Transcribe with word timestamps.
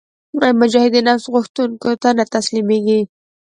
مجاهد 0.61 0.91
د 0.93 0.97
نفس 1.07 1.25
غوښتنو 1.33 1.93
ته 2.01 2.09
نه 2.17 2.23
تسلیمیږي. 2.35 2.99